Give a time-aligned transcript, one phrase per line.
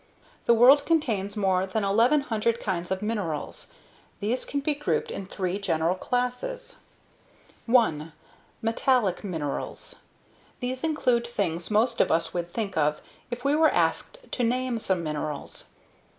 [0.47, 3.67] The world contains more than 1,100 kinds of minerals.
[4.19, 6.79] These can be grouped in three general classes.
[7.67, 8.11] 1.
[8.63, 9.97] METALLIC MINERALS.
[10.59, 14.79] These include things most of us would think of if we were asked to name
[14.79, 15.67] some minerals.